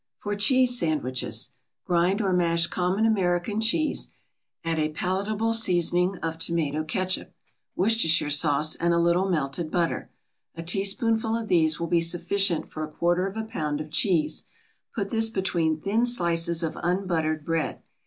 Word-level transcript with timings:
For 0.17 0.35
CHEESE 0.35 0.79
SANDWICHES: 0.79 1.51
Grind 1.85 2.23
or 2.23 2.33
mash 2.33 2.65
common 2.65 3.05
American 3.05 3.61
cheese, 3.61 4.07
add 4.65 4.79
a 4.79 4.89
palatable 4.89 5.53
seasoning 5.53 6.17
of 6.23 6.39
tomato 6.39 6.83
catsup, 6.83 7.31
Worcestershire 7.75 8.31
sauce, 8.31 8.73
and 8.73 8.95
a 8.95 8.99
little 8.99 9.29
melted 9.29 9.69
butter. 9.69 10.09
A 10.55 10.63
teaspoonful 10.63 11.37
of 11.37 11.49
these 11.49 11.79
will 11.79 11.85
be 11.85 12.01
sufficient 12.01 12.71
for 12.71 12.83
a 12.83 12.91
quarter 12.91 13.27
of 13.27 13.37
a 13.37 13.43
pound 13.43 13.79
of 13.79 13.91
cheese. 13.91 14.45
Put 14.95 15.11
this 15.11 15.29
between 15.29 15.77
thin 15.79 16.07
slices 16.07 16.63
of 16.63 16.79
unbuttered 16.81 17.45
bread. 17.45 17.83